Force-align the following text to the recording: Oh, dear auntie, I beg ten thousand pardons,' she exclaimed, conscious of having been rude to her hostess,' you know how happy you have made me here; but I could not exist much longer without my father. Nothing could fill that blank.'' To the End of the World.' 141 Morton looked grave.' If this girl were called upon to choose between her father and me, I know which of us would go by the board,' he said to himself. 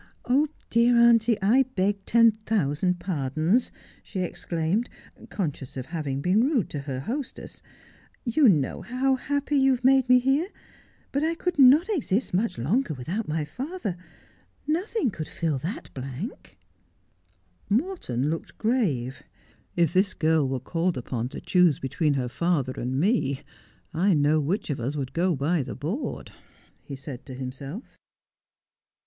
Oh, 0.25 0.47
dear 0.71 0.97
auntie, 0.97 1.39
I 1.43 1.61
beg 1.75 2.05
ten 2.05 2.31
thousand 2.31 2.99
pardons,' 2.99 3.71
she 4.01 4.21
exclaimed, 4.21 4.89
conscious 5.29 5.77
of 5.77 5.85
having 5.85 6.21
been 6.21 6.43
rude 6.43 6.71
to 6.71 6.79
her 6.79 7.01
hostess,' 7.01 7.61
you 8.35 8.49
know 8.49 8.81
how 8.81 9.13
happy 9.13 9.57
you 9.57 9.69
have 9.75 9.83
made 9.83 10.09
me 10.09 10.17
here; 10.17 10.47
but 11.11 11.21
I 11.23 11.35
could 11.35 11.59
not 11.59 11.85
exist 11.87 12.33
much 12.33 12.57
longer 12.57 12.95
without 12.95 13.27
my 13.27 13.45
father. 13.45 13.95
Nothing 14.65 15.11
could 15.11 15.27
fill 15.27 15.59
that 15.59 15.93
blank.'' 15.93 16.57
To 17.69 17.75
the 17.75 17.75
End 17.75 17.81
of 17.81 17.85
the 17.85 17.85
World.' 17.85 18.09
141 18.09 18.21
Morton 18.23 18.29
looked 18.31 18.57
grave.' 18.57 19.23
If 19.83 19.93
this 19.93 20.15
girl 20.15 20.49
were 20.49 20.59
called 20.59 20.97
upon 20.97 21.29
to 21.29 21.39
choose 21.39 21.77
between 21.77 22.15
her 22.15 22.27
father 22.27 22.73
and 22.75 22.99
me, 22.99 23.41
I 23.93 24.15
know 24.15 24.39
which 24.39 24.71
of 24.71 24.79
us 24.79 24.95
would 24.95 25.13
go 25.13 25.35
by 25.35 25.61
the 25.61 25.75
board,' 25.75 26.31
he 26.83 26.95
said 26.95 27.23
to 27.27 27.35
himself. 27.35 27.99